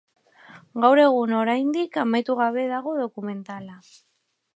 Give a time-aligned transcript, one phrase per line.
[0.85, 3.77] Gaur egun oraindik amaitu gabe dago dokumentala.